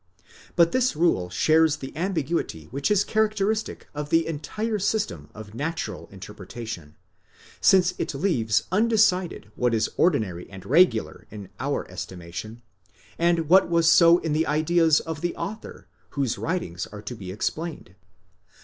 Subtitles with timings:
[0.55, 6.09] But this rule shares the ambiguity which is characteristic of the entire system of natural
[6.11, 6.95] interpretation,
[7.59, 12.63] since it leaves undecided what is ordinary and regular in our estimation,
[13.19, 15.85] and what was so in the ideas of the author
[16.17, 17.93] whose writings are to be explained.